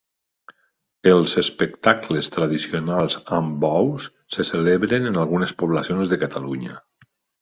[1.09, 6.81] Els espectacles tradicionals amb bous se celebren en algunes poblacions de Catalunya.